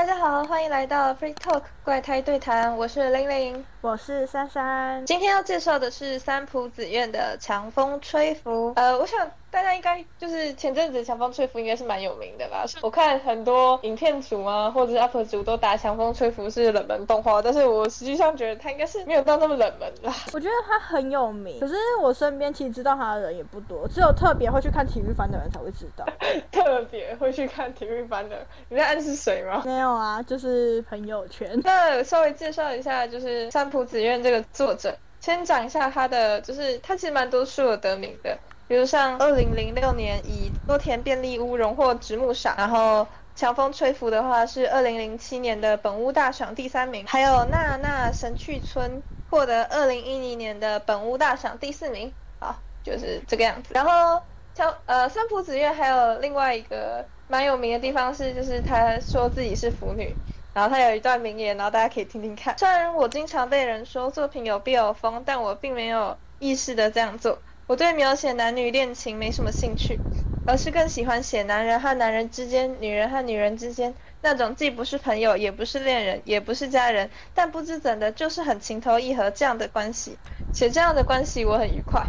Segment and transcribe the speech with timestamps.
[0.00, 5.04] 大家好，欢迎来到 Free Talk 怪胎对谈，我是玲玲，我是珊珊。
[5.04, 8.70] 今天要介绍的是三浦子苑的《强风吹拂》。
[8.76, 12.64] 呃，我想大家应该就是前阵子《强风吹拂》应该是蛮有名的吧？
[12.82, 20.14] 我看很多影片组啊，或者是 UP 主都打《强风吹拂》是冷门动画，但是我实际上觉得它应该是没有到那么冷门啦。
[20.32, 26.06] 我觉得它很有名，可是我身边其实知道它的人也不多，只有特别会去看体育番的人才会知道。
[26.52, 29.62] 特别会去看体育番的，你在暗示谁吗？
[29.64, 31.60] 没有啊，就是朋友圈。
[31.64, 34.96] 那稍微介绍一下，就是三浦子苑这个作者。
[35.20, 38.38] 先讲一下他的，就是他其实蛮多书有得名的，
[38.70, 52.12] 比如像二零零六年以多田便利屋荣获直木赏，然后强风吹拂的话是二零零七年的本屋大赏第三名，还有娜娜神去村获得二零一零年的本屋大赏第四名。
[52.38, 53.70] 好，就是这个样子。
[53.74, 54.22] 然后
[54.54, 60.14] 像呃三浦子苑还有另外一个蛮有名的地方是，就是他说自己是腐女。
[60.54, 62.56] 然后他有一段名言，然后大家可以听听看。
[62.56, 67.36] 虽然我经常被人说作品有必有风，但我并没有意识的这样做。
[67.70, 70.00] 我对描写男女恋情没什么兴趣，
[70.44, 80.18] 而是更喜欢写男人和男人之间、女人和女人之间那种既不是朋友，也不是恋人，也不是家人，但不知怎的，就是很情投意合这样的关系。
[80.50, 82.04] 写这样的关系，我很愉快。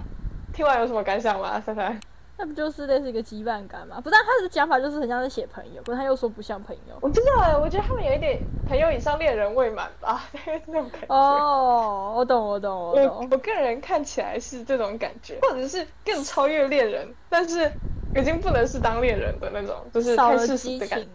[0.52, 2.02] 听完有什么感想吗，珊珊？
[2.42, 4.02] 那不就是类似一个羁绊感吗？
[4.04, 6.98] 不但他的讲法就是很像是写朋友，可是他又说不像朋友。
[7.00, 10.24] 我知道，我觉得他们有一点朋友以上恋人未满吧，
[10.66, 11.06] 那种感觉。
[11.16, 13.28] 哦，我懂，我懂，我懂。
[13.30, 17.72] 我个人看起来是这种感觉，或者是更超越恋人，但是
[18.16, 21.08] 已经不能是当恋人的那种，就是太世俗的感觉。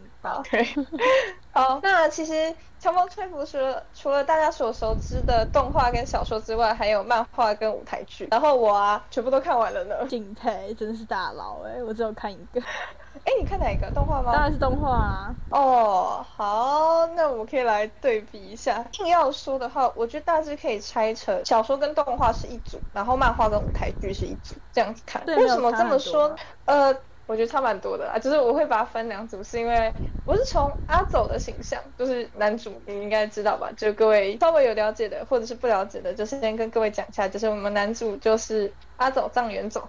[0.51, 0.67] 对，
[1.53, 2.33] 好，那其实
[2.79, 8.29] 《强风吹拂》除了除了大家所熟知的动画跟小说之外，还有漫画跟舞台剧。
[8.31, 9.95] 然后我啊，全部都看完了呢。
[10.09, 11.83] 敬佩，真的是大佬哎！
[11.83, 12.61] 我只有看一个。
[13.25, 14.31] 哎，你看哪一个动画吗？
[14.33, 15.37] 当然是动画啊。
[15.49, 18.85] 哦，好，那我们可以来对比一下。
[19.01, 25.25] 硬要说的话，我觉得大致可以拆成小说跟动画是一组，然后漫画跟舞台剧是一组，这样子看。
[25.27, 26.37] 为什么这么说？
[26.67, 26.95] 呃。
[27.27, 29.93] 我觉得差蛮多的啊，就是我会把它分两组，是因为
[30.25, 33.71] 我是从阿走的形象，就是男主，你应该知道吧？
[33.77, 39.89] 就各位稍微有了解的，或者是不了解的，就是先跟各位讲一下，就是我们男主就是阿走藏元走，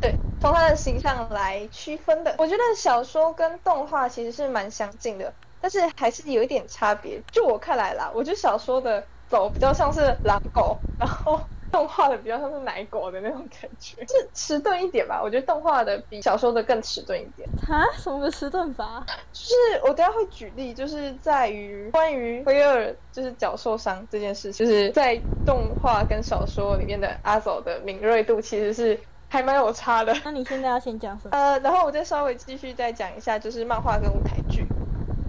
[0.00, 2.36] 对，从他的形象来区分的。
[2.38, 7.20] 我觉得小说跟动画其实是蛮相近的，但是还是有一点差别。
[7.32, 11.40] 就我看来啦，我觉得小说的走比较像是狼狗，然后。
[11.74, 15.20] 动画的比较像是奶狗的那种感觉， 是迟钝一点吧？
[15.20, 17.48] 我觉得动画的比小说的更迟钝一点。
[17.68, 17.82] 啊？
[17.98, 19.04] 什么个迟钝法？
[19.32, 28.96] 就是我等下会举例，就是在于关于威尔就是脚受伤这件事，就是在动画跟小说里面的阿走的敏锐度其实是
[29.28, 30.14] 还蛮有差的。
[30.24, 31.36] 那你现在要先讲什么？
[31.36, 34.64] 呃，然后我再稍微继续再讲一下，就是漫画跟舞台剧。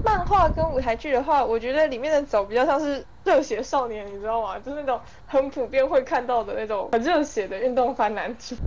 [0.06, 4.60] 漫画跟舞台剧的话，我觉得里面的走比较像是热血少年，你知道吗？
[4.60, 8.56] 就是那种很普遍会看到的那种很热血的运动番男主。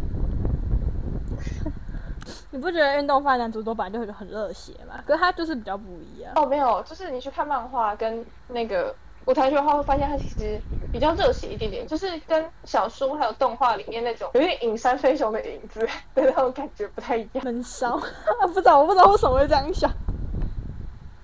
[2.50, 5.00] 你不觉得运动番男主都本来就很很热血吗？
[5.06, 6.32] 可是他就是比较不一样。
[6.34, 8.92] 哦，没有，就是你去看漫画跟那个
[9.26, 10.58] 舞台剧的话，会发现他其实
[10.92, 15.80] 比较热血一点点，就是跟小说还有动画里面那种有点隐山飞雄的影子
[16.14, 17.44] 的那种感觉不太一样。
[17.44, 18.00] 闷骚，
[18.42, 19.88] 不知道，我不知道为什么会这样想。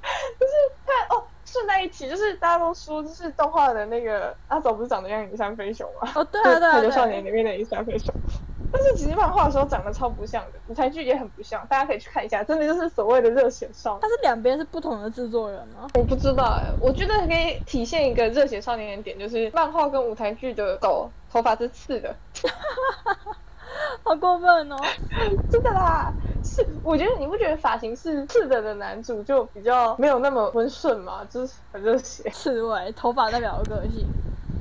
[0.39, 0.53] 就是
[0.87, 6.13] 看哦，顺在一起，就是大家都说，就是动画的那个阿走不是长得像影山飞熊吗？
[6.15, 8.15] 哦，对啊， 对啊，排球少年里面的影山飞熊。
[8.77, 14.01] 但是其实漫画的时候长得超不像的，舞台剧也很不像，大家可以去看一下，真的就是所谓的热血少年。
[14.01, 15.87] 他是两边是不同的制作人吗？
[15.95, 22.13] 我不知道哎，我觉得可以体现一个热血少年的点，就是漫画跟舞台剧的狗头发是刺的。
[24.03, 24.77] 好过分哦！
[25.51, 26.13] 真的啦，
[26.45, 31.27] 是 我觉得你不觉得发型是刺的的男主就比较没有那么温顺吗？
[31.31, 34.07] 就是很热血，刺猬头发代表个性。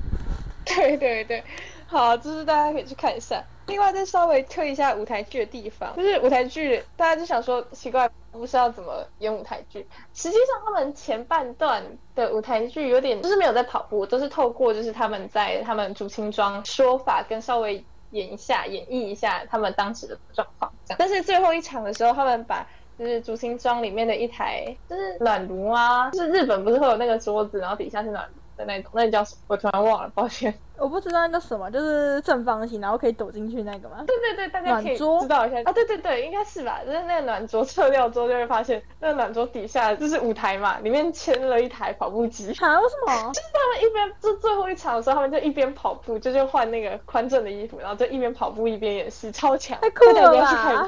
[0.65, 1.43] 对对对，
[1.85, 3.43] 好，就是大家可以去看一下。
[3.67, 9.85] 另外再稍微推一下舞台剧的地方，就是舞台剧大家就想说奇怪，不是要怎么演舞台剧？
[10.13, 11.83] 实际上他们前半段
[12.15, 17.83] 的舞台剧有点就是没有在跑步，都是透过就是他们在他们竹青装说法跟稍微。
[18.13, 20.97] 演一下，演绎一下他们当时的状况，这样。
[20.97, 22.65] 但是最后一场的时候，他们把
[22.97, 29.41] 就是竹心庄里面的一台就是暖炉啊，就是日本不是会有那个桌子，然后底下是暖炉，的那种，那叫什么？
[29.47, 30.53] 我突然忘了，抱歉。
[30.75, 34.03] 我不知道那叫什么，就是正方形，然后可以躲进去那个吗？
[34.07, 36.81] 对对对，大家可以知道一下啊，对对对，应该是吧？
[36.83, 42.51] 就是那个暖桌撤掉之后，就会发现那个暖桌底下就是舞台嘛，里面牵了一台跑步机。
[42.59, 42.79] 啊？
[42.81, 43.31] 为什么？
[43.31, 50.87] 就是他们一边就最后一场的时候，他们就一边跑步，就就换那个宽正的衣服，然后就一边跑步一边演戏，超强，太酷了吧下，超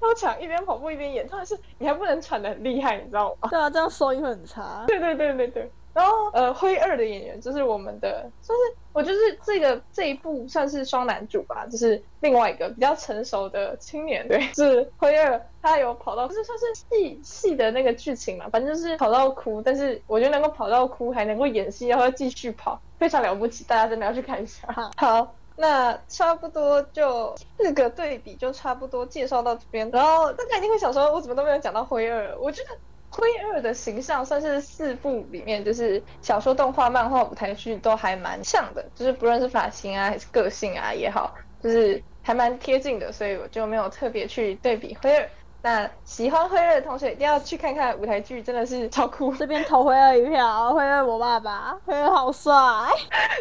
[0.00, 3.48] 超强，一边跑步一边演，特别是你还不能喘的很厉害，你知道吗？
[3.50, 4.84] 对啊，这样收音会很差。
[4.86, 5.72] 对对对对对。
[5.94, 24.66] 然后呃，灰二的演员就是我们的，算是我就是这个这一部算是双男主吧，就是另外一个比较成熟的青年，对，是灰二，他有跑到，就是算是戏戏的那个剧情嘛，反正就是跑到哭，但是我觉得能够跑到哭，还能够演戏，然后继续跑，非常了不起，大家真的要去看一下。
[24.74, 25.34] 好好。
[25.56, 32.36] 那差不多就四个对比就差不多介绍到这边，然后大家一定会想说，我怎么都没有讲到灰二？
[32.40, 32.70] 我觉得
[33.16, 41.32] 灰二的形象算是四部里面，就是小说、动画、漫画、舞台剧都还蛮像的，就是不论是发型啊还是个性啊也好，
[41.62, 45.28] 就是还蛮贴近的，所以我就没有特别去对比灰二。
[45.62, 52.52] 那喜欢灰二的同学一定要去看看舞台剧，真的是超酷，这边投灰二一票，灰二我爸爸，灰二好帅。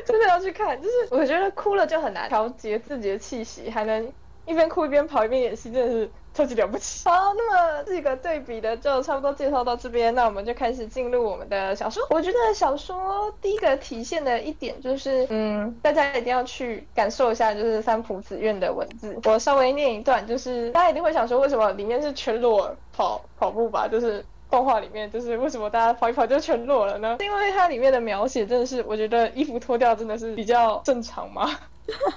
[0.06, 0.82] 真的要去看。
[0.82, 4.10] 就是我觉得哭了就很难调节自己的气息，还能
[4.46, 7.08] 一边哭一边跑一边演戏，真的是超级了不起。
[7.08, 12.06] 好，那么这个对比的就差不多介绍到这边，那我们就开始进入我们的小说。
[12.10, 19.18] 我觉得小说第一个体现的一点就是，嗯，大家一定要去感受一下，就是三浦子苑的文字。
[19.24, 23.88] 我稍微念一段，就是大家一定会想说，为什么里面是全裸跑跑步吧？
[23.88, 24.24] 就是。
[24.52, 27.18] 动画里面就是为什么大家跑一跑就全裸了呢？
[27.22, 31.50] 因为它里面的描写真的是，我觉得衣服脱掉真的是比较正常嘛。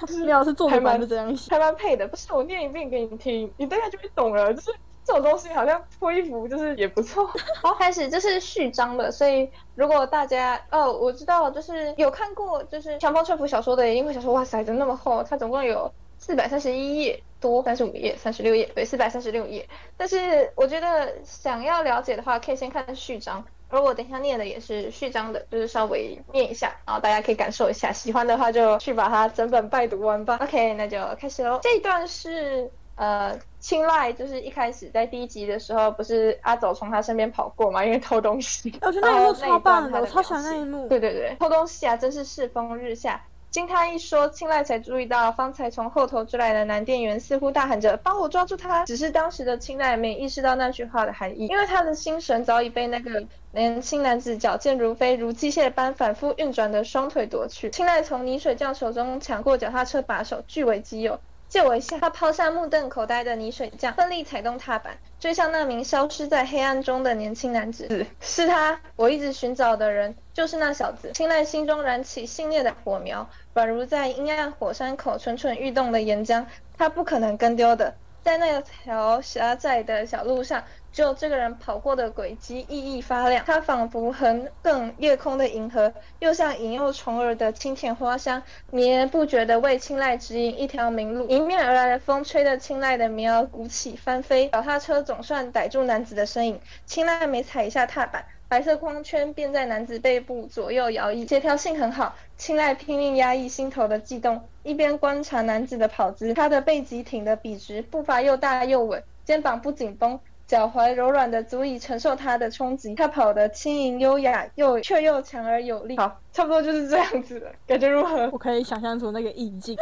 [0.07, 1.51] 是做还蛮者版就这样写。
[1.51, 2.07] 还蛮配的。
[2.07, 4.53] 不是我念一遍给你听，你大概就会懂了。
[4.53, 4.71] 就是
[5.03, 7.29] 这种东西好像脱衣服就是也不错。
[7.61, 15.23] 好， 开始这是序章了，所以如果大家哦，我知道就是有看过就是强风吹拂小说的，一定会想说哇塞，怎么那么厚？
[15.23, 15.91] 它总共有。
[16.19, 19.69] 四百三十一页多，三十五页，三十六页，对，四百三十六页。
[19.95, 23.45] 但是我觉得想要了解的话，可以先看序章。
[23.69, 27.91] 而我等一下念的也是序章的，就是稍微念一下，然后大家可以感受一下。
[27.91, 30.37] 喜欢的话就去把它整本拜读完吧。
[30.41, 31.59] OK，那就开始喽。
[31.61, 38.73] 这一段是呃青睐，就是一开始在第一集的时候，不是阿走从他身边跑过嘛，因为偷东西。
[38.81, 40.87] 我觉得那一幕超棒的，我超喜欢那一幕。
[40.87, 43.21] 对对对，偷东西啊，真是世风日下。
[43.49, 57.69] 经他一说，青睐才注意到方才从后头追来的男店员似乎大喊着“帮我抓住他”，只是当时的青睐没意识到那句话的含义，因为他的心神早已被那个年轻男子矫健如飞、如机械般反复运转的双腿夺去。
[57.71, 61.19] 青睐从泥水匠手中抢过脚踏车把手，据为己有。
[61.49, 61.97] 借我一下！
[61.99, 68.05] 他抛下目瞪口呆的泥水匠，奋力踩动踏板，追向那名消失在黑暗中的年轻男子。
[68.19, 71.11] 是他，我一直寻找的人，就是那小子。
[71.13, 76.45] 青睐心中燃起信念的火苗，宛如在阴暗火山口蠢蠢欲动的岩浆，
[76.77, 77.95] 他不可能跟丢的。
[78.27, 83.45] 在那条狭窄的小路上，只有这个人跑过的轨迹熠熠发亮。
[83.45, 91.25] 他仿佛横亘夜空的银河，又像引诱虫儿的清甜花香，绵延不绝地为青睐指引一条明路。
[91.29, 96.59] 迎面而来的风吹得青睐的棉袄鼓起翻飞，脚踏车总算逮住男子的身影。
[96.85, 102.15] 青睐每踩一下踏板，白色光圈便在男子背部左右摇曳，协调性很好。
[102.37, 110.19] 青睐拼命压抑心头的悸动，一边观察男子的跑姿，他的背脊挺得笔直，步伐又大又稳，肩膀不紧绷。
[110.47, 115.97] 脚踝柔软的足以承受他的冲击，他跑得轻盈优雅，又却又强而有力。
[115.97, 118.29] 好，差不多就是这样子了，感觉如何？
[118.31, 119.75] 我可以想象出那个意境，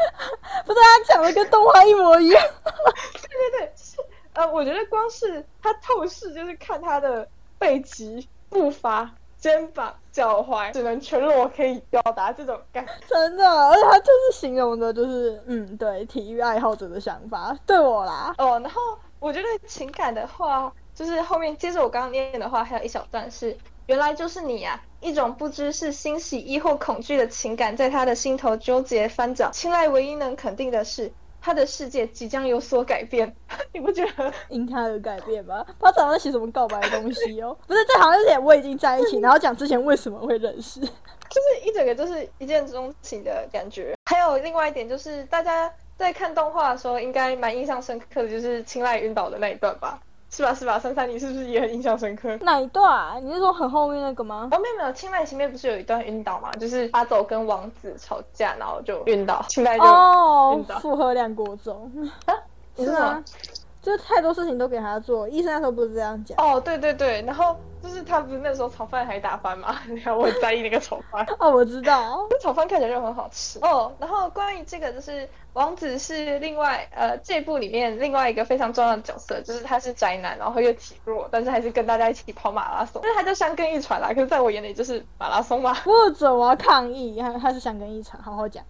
[0.66, 2.42] 不是他讲的跟动画一模一样。
[2.66, 3.98] 对对对，是
[4.34, 7.28] 呃，我觉得光是他透视，就是看他的
[7.60, 12.94] 背脊、步伐、肩膀、脚踝，只能全裸可以表达这种感觉。
[13.06, 18.82] 真的，而且他就是形容的，就是嗯，对体育爱好者的想法，对我啦，哦，然后
[19.20, 29.52] 我觉得情感的话，就是后面接着我刚刚念的话，还有一小段是原来就是你呀、一种不知是欣喜亦或恐惧的情感在他的心头纠结翻搅。
[29.52, 31.12] 青睐唯一能肯定的是，
[31.46, 33.32] 他的世界即将有所改变，
[33.72, 34.34] 你不觉得？
[34.50, 35.64] 因他而改变吗。
[35.80, 37.56] 他早上写什么告白的东西哦？
[37.68, 40.80] 不是，这好像是写我已经在一起， 然后讲之前为什么会认识。
[40.80, 43.94] 就是一整个就是一见钟情的感觉。
[44.10, 50.00] 还有另外一点就是，大家在看动画的时候，应该蛮印象深刻的，就是青睐晕倒的那一段吧？
[50.36, 50.54] 是吧？
[50.54, 50.78] 是吧？
[50.78, 52.36] 珊珊，你是不是也很印象深刻？
[52.42, 53.18] 哪一段啊？
[53.22, 54.50] 你是说很后面那个吗？
[54.52, 56.52] 哦，没有没有，青睐前面不是有一段晕倒吗？
[56.60, 61.90] 就是阿走跟王子吵架，然后就晕倒，青睐就哦晕倒，复合两国中，
[62.76, 63.24] 是吗？
[63.86, 65.30] 就是太多事情都给他做。
[65.30, 69.78] 医生那时候不是这样讲哦，对对对，然后就是他不是那时候炒饭还打翻吗？
[70.04, 73.94] 然后我很在意那个炒饭， 哦，我知道，那炒饭看起来就很好吃哦。
[74.00, 84.08] 然后关于这个，就是王子是另外呃这部里面另外一个非常重要的角色，就是他是宅男，然后又体弱，但是还是跟大家一起跑马拉松，但是他就相跟一传啦。
[84.10, 85.76] 可是在我眼里就是马拉松嘛。
[85.84, 88.64] 不 准我要抗议，他他是相跟一传，好好讲。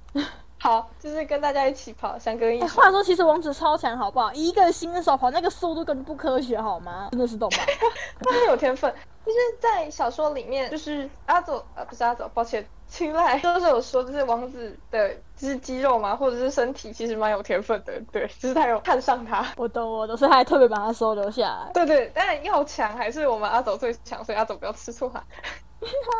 [0.58, 2.70] 好，就是跟大家一起跑，相跟一传。
[2.72, 4.32] 话说，其实王子超强，好不好？
[4.34, 7.10] 一个新手跑那个速度根本不科学，好吗？
[7.12, 7.58] 真的是懂吗？
[8.24, 8.94] 他很有天分。
[9.26, 19.44] 就是在小说里面，就是阿佐呃不是阿佐，抱歉，青睐都是有说，就是王子的就是肌肉嘛，或者是身体其实蛮有天分的，对，就是他有看上他。
[19.58, 21.72] 我懂我懂，所以他还特别把他收留下来。
[21.74, 25.24] 对对，但要强还是我们阿佐最强，所以阿佐不要吃醋哈。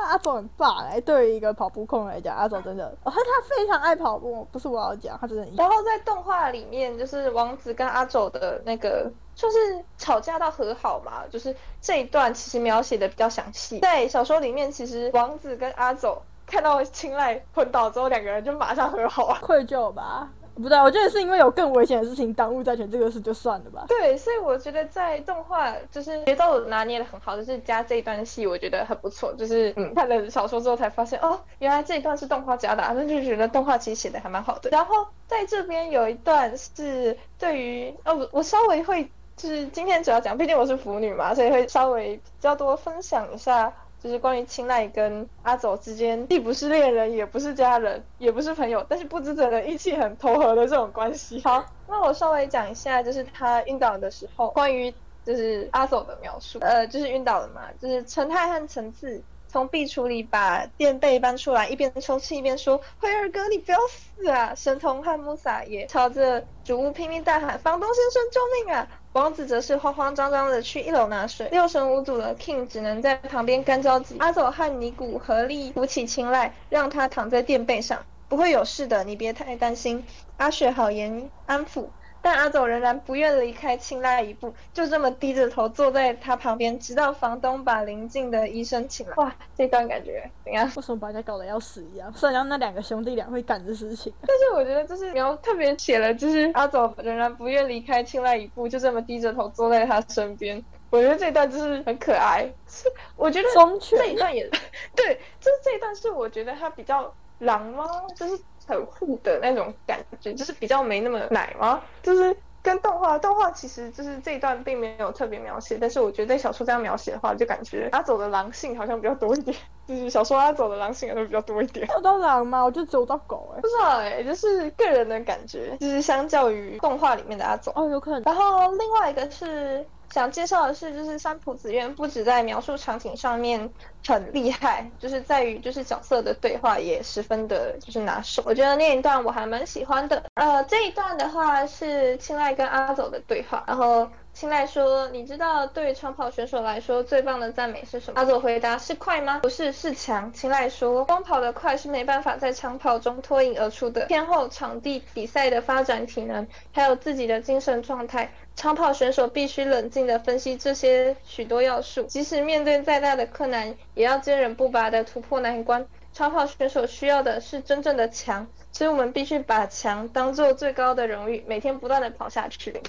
[0.08, 5.48] 阿总很棒哎，对于一个跑步控来讲，阿总真的，哦，他他非常爱跑步，不是我要讲，他真的。
[5.58, 13.80] 然后在动画里面，就是王子跟阿走的那个，就是吵架到和好嘛，就是这一段其实描写的比较详细。
[13.80, 20.30] 在小说里面，其实王子跟阿走看到青睐昏倒之后，两个人就马上和好啊，愧疚吧。
[20.56, 23.86] 不对，我觉得是因为有更危险的事情耽误债权这个事就算了吧。
[23.88, 29.34] 对，所以我觉得在动画就是节奏拿捏的很好，就是加这一段戏，我觉得很不错。
[29.34, 34.70] 就是嗯，看了小说之后才发现，哦，原来这一段是动画加的，那就觉得动画其实写的还蛮好的。
[34.70, 39.04] 然后在这边有一段是对于哦，我稍微会
[39.36, 43.74] 就是今天主要讲，毕竟我是腐女嘛，所以会稍微比较多分享一下。
[44.06, 51.42] 就是关于青睐跟阿走之间，既不是恋人，也不是家人，也不是朋友，但是不知怎的义气很投合的这种关系。
[51.44, 54.94] 好，那我稍微讲一下，就是他晕倒的时候，关于
[55.26, 56.60] 就是阿走的描述。
[56.62, 74.18] 呃，就是晕倒了嘛，就是陈太和陈次从壁橱里把垫被搬出来，一边抽泣一边说：“辉儿哥，你不要死啊！”神童和穆萨也朝着主屋拼命大喊：“房东先生，救命啊！”王子则是慌慌张张的去一楼拿水，六神无主的 King 只能在旁边干着急。
[74.20, 80.04] 阿佐和尼古合力扶起青睐，让他躺在垫背上，不会有事的，你别太担心。
[80.36, 81.86] 阿雪好言安抚。
[82.26, 89.14] 但阿走仍然不愿离开青睐一步，就这么低着头坐在他旁边，直到房东把邻近的医生请来。
[89.18, 90.66] 哇，这段感觉怎样？
[90.76, 92.12] 为什么把人家搞得要死一样？
[92.16, 100.60] 虽然那两个兄弟俩会干的事情，但是我觉得就是描特别写了，就是阿走仍然不愿离开青睐一步，就这么低着头坐在他身边。
[100.90, 102.52] 我觉得这段就是很可爱。
[102.68, 103.48] 是，我觉得
[103.80, 104.50] 这一段也
[104.96, 107.86] 对，就是这一段是我觉得他比较狼吗？
[108.16, 108.42] 就是。
[108.68, 111.82] 很酷的那种感觉，就是比较没那么奶吗？
[112.02, 119.56] 就是跟动画，动画其实就是这一段并没有特别描写，但是我觉得在小说这样描写的话，就感觉阿走的狼性好像比较多一点。
[119.88, 121.88] 就是小说阿走的狼性都比较多一点。
[121.94, 122.64] 有到狼吗？
[122.64, 123.62] 我就走到狗哎。
[123.62, 128.24] 不知道哎，就是个人的感觉，就是相较于动画里面的阿走哦，有可能。
[128.24, 129.86] 然后另外一个是。
[130.14, 133.70] 想介绍的是，就是三浦子苑不止在描述场景上面
[134.06, 138.42] 很厉害，就是在于就是角色的对话也十分的就是拿手。
[138.46, 140.24] 我觉得那一段我还蛮喜欢的。
[140.36, 149.40] 呃，这一段的话是青睐跟阿走的对话，然后青睐说：“你知道对长跑选手来说最棒的赞美是什么？”阿佐回答：“是快吗？
[149.40, 165.88] 不是，是强。”青睐说：“光跑得快是没办法在长跑中脱颖而出的，天后、场地、比赛的发展、体能，还有自己的精神状态。”长跑选手必须冷静地分析这些许多要素，即使面对再大的困难，也要坚韧不拔地突破难关。
[166.12, 172.82] 长跑选手需要的是真正的强，所以我们必须把强当做最高的荣誉，每天不断地跑下去。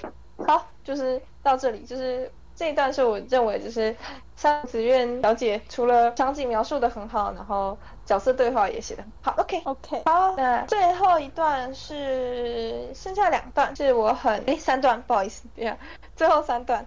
[0.45, 2.31] 好，就是到这里，就是。
[2.59, 3.95] 这一段是我认为就是
[4.35, 7.77] 三子苑小姐除了场景描述的很好，然后
[8.07, 9.35] 角色对话也写的很好。
[9.43, 15.77] OK OK，好，那最后一段是剩下两段是我很诶三段不好意思，对呀，
[16.17, 16.87] 最后三段，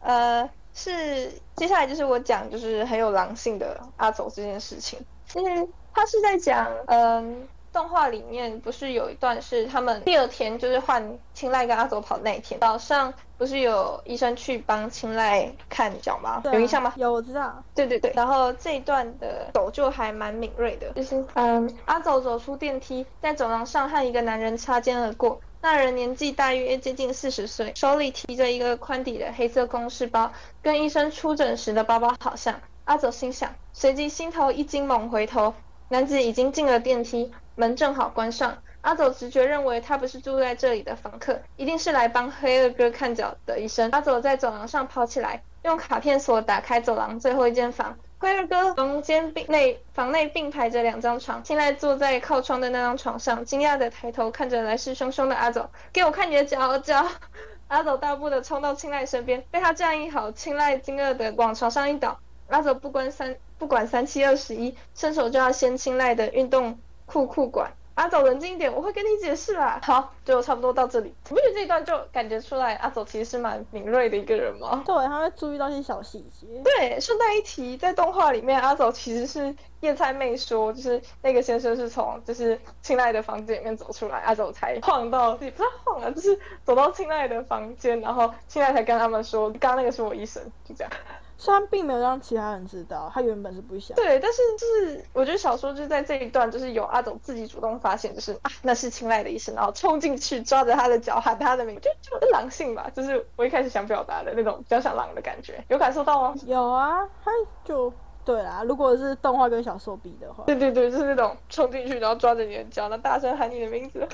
[0.00, 7.48] 呃是接下来就是我讲就是很有狼性的阿走这件事情，其实他是在讲嗯。
[7.72, 16.42] 动画里面不是有一段是他们第二天就是换青睐跟阿走跑那一天早上不是有医生去帮青睐看脚吗？
[16.44, 16.92] 有印象吗？
[16.96, 17.62] 有，我知道。
[17.74, 32.60] 对对对，然后这一段的走就还蛮敏锐的，就是嗯，阿走走出电梯，在走廊上和一个男人擦肩而过，那人年纪大约接近四十岁，手里提着一个宽底的黑色公事包，跟医生出诊时的包包好像。
[32.86, 35.52] 阿走心想，随即心头一惊，猛回头，
[35.90, 37.30] 男子已经进了电梯。
[37.58, 43.90] 门正好关上，阿走直觉认为他不是住在这里的房客，一定是来帮黑二哥看脚的医生。
[43.90, 47.98] 阿走在走廊上跑起来，用卡片锁打开走廊最后一间房。
[48.20, 57.04] 灰二哥房间并内房内并排着两张床，青睐坐在靠窗的那张床上，惊讶的抬头看着来势汹汹的阿走，给我看你的脚脚。
[57.66, 62.20] 阿走大步的冲到青濑身边，被他这样一吼，青濑惊愕的往床上一倒。
[62.46, 67.72] 阿走不管三不管三七二十一，伸手就要掀青睐的运动裤裤管。
[67.94, 69.80] 阿走冷静一点，我会跟你解释啦。
[69.82, 71.12] 好，就差不多到这里。
[71.30, 74.84] 你不觉得这一段就感觉出来阿走其实是蛮敏锐的一个人吗？
[74.86, 76.46] 对，他会注意到一些小细节。
[76.62, 90.92] 对，顺带一提，在动画里面，阿走其实是叶菜妹说，就是那个先生是从就是青睐的房间里面走出来，阿走才晃到自己不是晃啊，就是走到青睐的房间，然后青睐才跟他们说，刚刚那个是我医生，就这样。
[91.40, 93.96] 虽然并没有让其他人知道，他原本是不想。
[93.96, 101.88] 对，但是就是我觉得小说就是在这一段，就是有阿斗自己主动发现，就是啊，那是青睐的医生，然后冲进去抓着他的脚喊他的名，就
[102.20, 106.34] 就狼性吧，就是我一开始想表达的那种比较像狼的感觉，有感受到吗？
[106.44, 107.30] 有啊，他
[107.64, 107.92] 就
[108.24, 108.64] 对啦。
[108.66, 114.04] 如果是动画跟小说比的话，对对对，就是那种冲进去然后抓着你的脚，然后大声喊你的名字。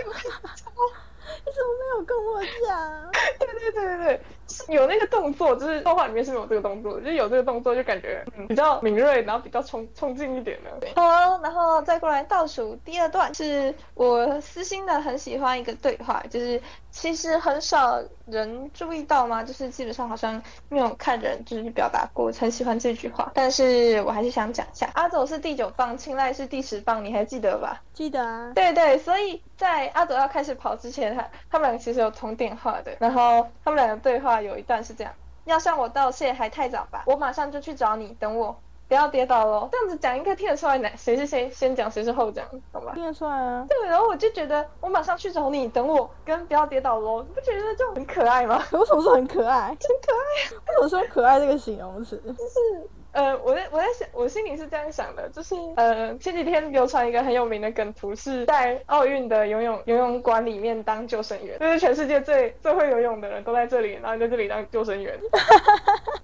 [1.45, 3.11] 你怎么没有跟我讲？
[3.39, 4.21] 对对对对
[4.69, 10.71] 对，有那个动作，就是动画里面是有这个动作，就是有这个动作就感觉比较敏锐，然后比较冲冲劲一点的。
[10.97, 27.83] 好，然后再过来倒数第二段，是我私心的很喜欢一个对话，就是其实很少人注意到嘛，就是基本上好像没有看人就是表达过很喜欢这句话，但是我还是想讲一下，阿走是第九棒，青睐是第十棒，你还记得吧？
[27.93, 28.53] 记得啊。
[28.55, 31.15] 对对，所以在阿德要开始跑之前。
[31.15, 35.13] 他他们两个其实有通电话的，然后他们两个对话有一段是这样：
[35.45, 38.57] 要向我道谢还太早吧，我马上就去找你，等我，
[38.89, 39.69] 不要跌倒喽。
[39.71, 42.93] 这样子讲应该听得出来哪谁是谁先讲谁是后讲，懂吧？
[42.95, 43.65] 听得出来啊。
[43.69, 48.57] 对，然后我就觉得我马上去找你，等我，跟不要跌倒喽，你不觉得就很可爱吗？
[48.73, 49.77] 为什么说很可爱？
[49.79, 50.57] 真可爱。
[50.67, 52.17] 为什么说可爱这个形容词？
[52.27, 52.89] 就是。
[53.15, 65.17] 呃，我在我在想，我心里是这样想的，就是呃，前几天流传一个很有名的梗图，是在奥运的游泳游泳馆里面当救生员，就是全世界最最会游泳的人都在这里，然后在这里当救生员。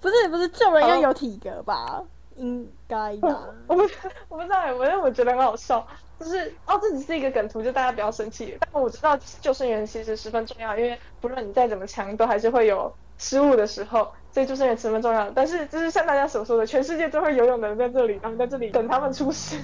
[0.00, 2.02] 不 是不是，救人要有体格吧？
[2.36, 3.46] 应该吧？
[3.68, 3.82] 我不
[4.28, 5.86] 我不知道，我因为我觉得很好笑，
[6.18, 8.56] 就是哦，这只是一个梗图，就大家不要生气。
[8.72, 14.10] 但我知道救生员其实十分重要，因为不论你再怎么强，都还是会有失误的时候。
[14.32, 19.58] 所以救生员十分重要，但是就是像大家所说的，全世界都会游泳的人在这里，然后在这里等他们出事，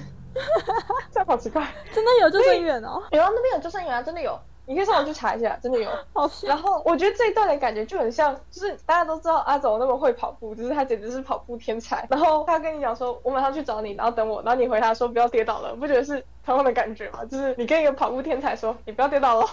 [1.09, 1.65] 这样好奇怪。
[1.95, 3.01] 真的有救生员哦？
[3.11, 4.37] 有啊，那边有救生员啊，真的有。
[4.65, 5.89] 你可以上网去查一下，真的有。
[6.11, 12.05] 好然后我觉得这一段的感觉就很像，就是大家都知道阿总那么会跑步，就是他简直是跑步天才。
[12.09, 17.25] 然后他跟你讲说，我马上去找你，然后等我，然后你回他说不要跌倒了，不觉得是同样的感觉嘛？
[17.25, 19.45] 就是你跟一个跑步天才说，你不要跌倒了。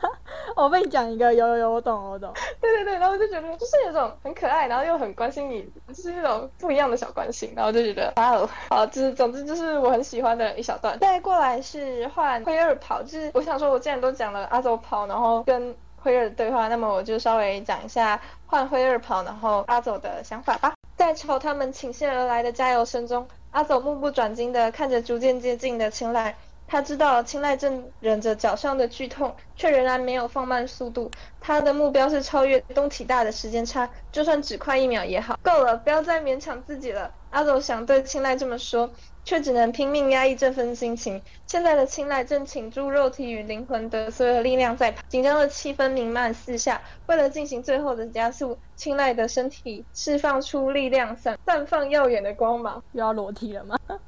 [0.56, 2.32] 我被你讲一个，有有有，我懂我懂。
[2.58, 10.98] 对对对，然后就觉得就是有种很可爱，然后又很关心你，就是那种不一样的小关心，然后就觉得哇哦，好，就是总之就是我很喜欢的一小段。
[10.98, 20.72] 再过来是换灰二跑，就是我想说，我既然都讲了阿走跑，然后跟灰二的对话，那么我就稍微讲一下换灰二跑，然后阿走的想法吧。
[20.96, 26.36] 在朝他们倾泻而来的加油声中，阿走目不转睛地看着逐渐接近的青睐。
[26.68, 31.10] 他知道青睐正忍着脚上的剧痛，却仍然没有放慢速度。
[31.40, 35.36] 他的目标是超越东体大的时间差，就算只快一秒也好。
[35.42, 37.12] 够了，不要再勉强自己了。
[37.30, 38.88] 阿走想对青睐这么说，
[39.28, 41.20] 却只能拼命压抑这份心情。
[41.46, 46.80] 现在的青睐正倾注肉体与灵魂的所有力量在跑，紧张的气氛弥漫四下。
[47.08, 52.82] 为了进行最后的加速，青睐的身体释放出力量，散绽放耀眼的光芒。
[52.92, 53.76] 又要裸体了吗？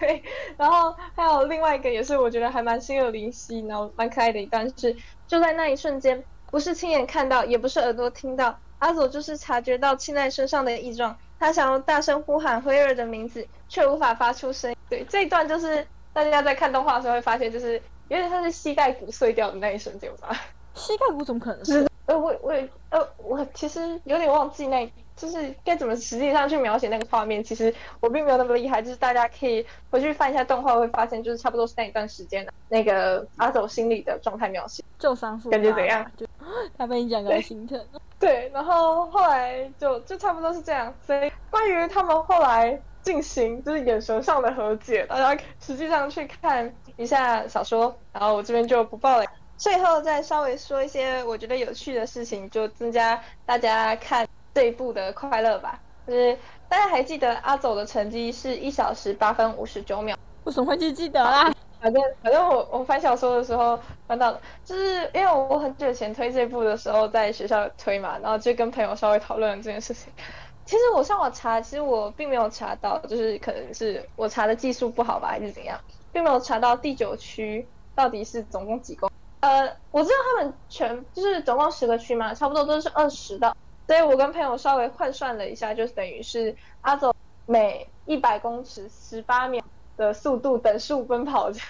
[0.00, 0.20] 对，
[0.56, 4.96] 然后还有另外一个也是我觉得还蛮心有灵犀，然后蛮可爱的一段是，
[5.28, 14.76] 就在那一瞬间，不是亲眼看到，也不是耳朵听到，阿佐就是察觉到青睐身上的异状，他想要大声呼喊辉儿的名字，却无法发出声音。
[14.88, 17.74] 对，这一段就是大家在看动画的时候会发现，就是
[18.08, 20.30] 有点像是膝盖骨碎掉的那一瞬间吧。
[20.74, 21.86] 膝盖骨怎么可能是？
[22.06, 22.52] 呃，我我
[22.90, 24.90] 呃，我其实有点忘记那。
[25.16, 28.82] 就是该怎么实际上去描写那个画面，其实我并没有那么厉害。
[28.82, 34.84] 就是大家可以回去翻一下动画，会发现就是差不多是那一段时间那个阿走心里的状态描写。
[34.98, 36.04] 旧伤复感觉怎样？
[36.16, 36.26] 就
[36.76, 37.82] 他被你讲的心疼。
[38.18, 40.92] 对，然后后来就就差不多是这样。
[41.06, 49.24] 所以关于他们后来进行就是眼神上的和解，大家实际上去看一下小说，然后我这边就不报了。
[49.56, 54.26] 最后再稍微说一些我觉得有趣的事情，就增加大家看。
[54.56, 56.34] 这一部的快乐吧，就是
[56.66, 61.52] 大家还记得阿走的成绩是一小时八分五十九秒，为什么会记记得啦？
[61.78, 70.10] 反正反正我我翻小说的时候翻到的，就是因为我很久前推这部的时候在学校推嘛，然后就跟朋友稍微讨论了这件事情。
[70.64, 75.78] 其实我上网查，其实我并没有查到，就是可能是我查的技术不好吧，还是怎样，
[76.14, 79.10] 并没有查到第九区到底是总共几公。
[79.40, 83.54] 呃，我知道他们全就是总共十个区嘛，差不多都是二十道，
[83.86, 87.14] 所以我跟朋友稍微换算了一下，就是等于是阿走
[87.46, 89.62] 每一百公尺十八秒
[89.96, 91.60] 的速度等速奔跑着，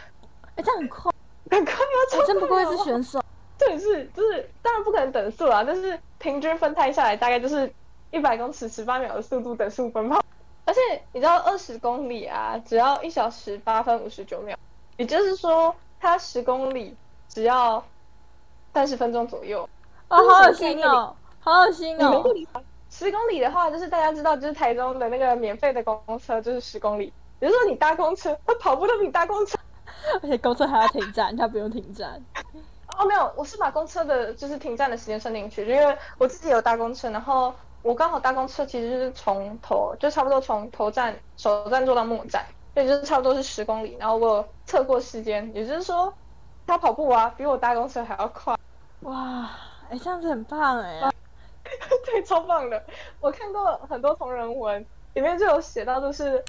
[0.56, 1.12] 哎，这样很快，
[1.50, 3.22] 很快要哎真不愧是选手。
[3.58, 7.72] 对，是就是当然不可能等速啊，但是平均分摊下来大概就是
[8.10, 10.22] 一百公尺十八秒的速度等速奔跑，
[10.64, 10.80] 而且
[11.12, 14.56] 你知道二十公里啊，只要一小时八分五十九秒，
[14.96, 16.94] 也就是说它十公里
[17.28, 17.82] 只要
[18.74, 19.68] 三十分钟左右。
[20.08, 22.24] 啊，好恶心哦，好恶心哦
[22.90, 29.56] 十公里的话，就是大家知道，就是台中的那个免费的公车就是十公里，也就是说你搭公车，他跑步都比你搭公车。
[30.22, 32.20] 而且公车还要停站，他不用停站。
[32.98, 46.12] 哦，没有，我是把公车的就是停站的时间算进去，因为我自己有搭公车，然后我刚好搭公车其实就是从头就差不多从头站首站坐到末站，所以就是差不多是十公里，然后我有测过时间，也就是说
[46.66, 48.56] 他跑步啊比我搭公车还要快，
[49.02, 49.50] 哇，
[49.90, 51.08] 哎，这样子很棒哎。
[52.24, 52.82] 超棒的。
[53.20, 56.44] 我看过很多同人文，里面就有写到，就是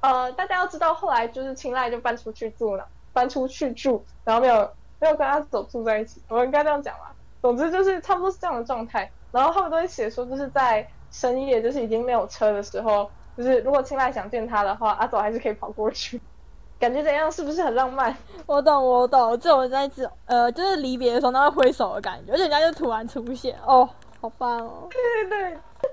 [0.00, 7.14] 呃，大家要知道，后来就是青睐就搬出去住了，搬出去住，然后没有没有跟他走住在一起，我应该这样讲吧。
[7.42, 9.10] 总之就是差不多是这样的状态。
[9.32, 16.20] 然后他们都会写说，就是在深夜，就是已经没有车的时候，就是如果青睐想见他的话，阿走还是可以跑过去。
[16.80, 17.30] 感觉怎样？
[17.30, 18.16] 是不是很浪漫？
[18.46, 23.88] 我懂，我懂，这种在这呃，就是离别的时候，那会挥手的感觉，而且人家就突然出现，哦，
[24.20, 24.88] 好棒哦！
[24.90, 25.40] 对对
[25.80, 25.90] 对，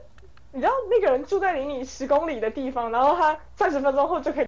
[0.52, 4.48] 你知道那个人住在离你十公里的地方，然后他三十分钟后就可以，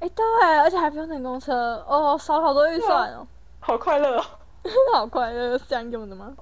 [0.00, 0.24] 哎，对，
[0.58, 3.26] 而且还不用等公车，哦，少好多预算哦，
[3.60, 4.24] 好快乐哦。
[4.92, 6.34] 好快乐，是这样用的吗？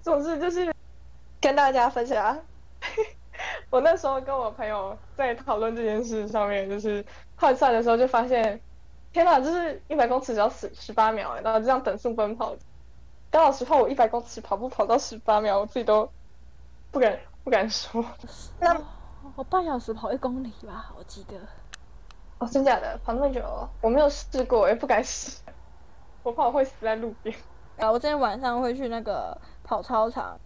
[0.00, 0.72] 总之就是
[1.40, 2.38] 跟大家分享，
[3.68, 7.04] 我那时候跟我朋友在讨论这件事上面，就是
[7.36, 8.60] 换算的时候就发现，
[9.12, 12.54] 天哪，就是一百公尺只要十十八秒，然后这样等速奔跑。
[13.30, 16.08] 刚老实话，我一百公尺跑步跑到十八秒，我自己都
[16.90, 18.04] 不敢不敢说。
[18.58, 18.74] 那
[19.36, 21.36] 我半小时跑一公里吧，我记得。
[22.38, 22.98] 哦，真假的？
[23.04, 23.42] 跑那么久？
[23.82, 25.36] 我没有试过，也不敢试，
[26.22, 27.36] 我怕我会死在路边。
[27.78, 30.38] 啊，我今天晚上会去那个跑操场，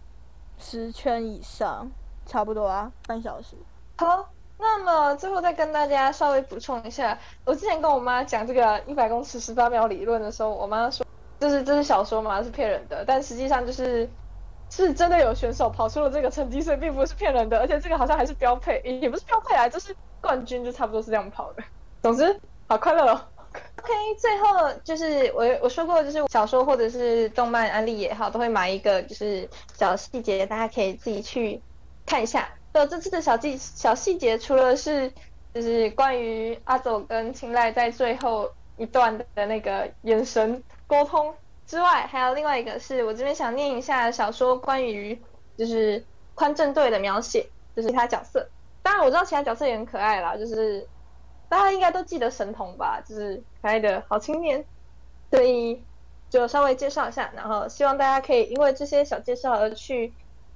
[0.57, 1.89] 十圈以上，
[2.25, 3.55] 差不多啊，半小时。
[3.97, 11.02] 好，那么最后再跟大家稍微补充一下，我之前跟我妈讲这个一百公尺十八秒理论的时候，我妈说，
[11.43, 14.09] 就是这是小说嘛，是骗人的，但实际上就是
[14.69, 21.63] 是真的有选手跑出了这个成绩，所以并不是骗人的，而且这个好像还是标配，也不是标配啊，就是冠军就差不多是这样跑的。
[22.01, 23.21] 总之，好快乐哦。
[23.77, 31.61] OK，最后就是我我说过，就是小说或者是动漫安利也好，都会埋一个就是小细节，大家可以自己去
[32.05, 32.47] 看一下。
[32.71, 35.11] 呃，这次的小细小细节，除了是
[35.53, 41.33] 就是关于阿走跟青睐在最后一段的那个眼神沟通
[41.65, 45.21] 之外，还有另外一个是我这边想念一下小说关于
[45.57, 46.03] 就是
[46.35, 48.47] 宽正队的描写，就是其他角色。
[48.81, 50.87] 当然我知道其他角色也很可爱啦，就是。
[51.49, 54.65] 大家应该都记得神童吧，就是可爱的好青年，
[55.29, 55.83] 所以
[56.27, 60.11] 就稍微介绍一下，然后希望大家可以因为这些小介绍而去，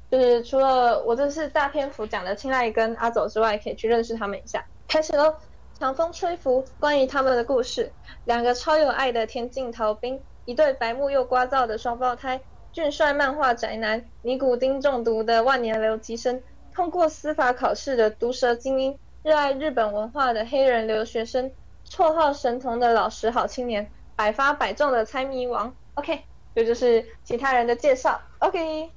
[0.09, 4.65] 就是除了我这次大篇幅讲的青睐跟阿走之外，可以去认识他们一下。
[4.87, 5.35] 开始喽，
[5.79, 7.93] 强风吹拂，关于他们的故事，
[8.25, 16.41] 两个超有爱的田径逃兵，一对白目又聒噪的双胞胎，俊帅漫画宅男，尼古丁中毒的万年留级生，
[16.73, 18.97] 通过司法考试的毒舌精英。
[19.21, 21.51] 热爱日本文化的黑人留学生，
[21.87, 25.71] 绰号神童的老实好青年，百发百中的猜谜王。
[25.93, 26.23] OK，
[26.55, 28.19] 这就是其他人的介绍。
[28.39, 28.89] OK，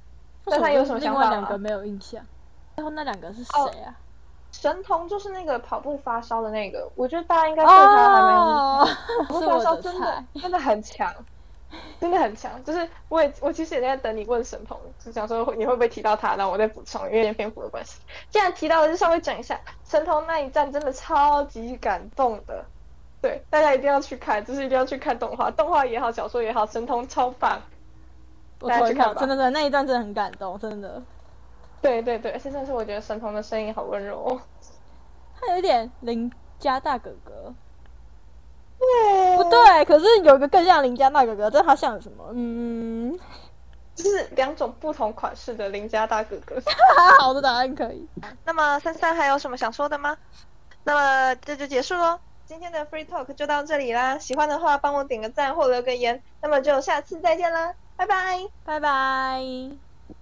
[0.47, 2.25] 那他有什么想法另外两个没有印象，
[2.75, 3.99] 最后那两个是谁啊？
[4.61, 8.95] 神童就是那个跑步发烧的那个，我觉得大家应该对他还没有印哦象。
[9.25, 10.23] 跑步是发烧真的。
[10.39, 11.11] 真的很强，
[11.99, 12.63] 真的很强。
[12.63, 17.99] 就是我也我其实也在等你问神童，就想说你会不会提到他，然后我再补充，因为篇幅的关系。
[18.29, 22.63] 既然提到了，就稍微讲一下神童那一战，真的超级感动的。
[23.19, 27.59] 对，大家一定要去看，就是一定要去看动画，动画也好，小说也好，神童超棒。
[28.59, 31.01] 我家去看吧真的真的那一段真的很感动，真的。
[31.81, 34.41] 对对对，而且真的是我觉得神童的声音好温柔哦。
[35.39, 37.53] 他有一点邻家大哥哥，
[38.77, 42.23] 对不，对，可是有一个更像邻家大哥哥，这他像什么？
[42.33, 43.19] 嗯，
[43.95, 46.61] 就是两种不同款式的邻家大哥哥。
[47.19, 48.07] 好的答案可以。
[48.45, 50.15] 那么三三还有什么想说的吗？
[50.83, 52.19] 那么这就结束喽。
[52.45, 58.39] 今天的 Free Talk 就到这里啦，喜欢的话帮我点个赞或留个言，那么就下次再见啦，拜拜。
[58.65, 59.90] 拜拜。